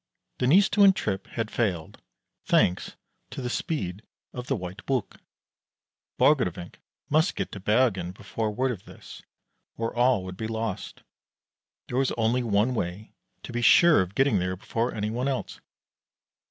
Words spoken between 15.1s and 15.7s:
one else.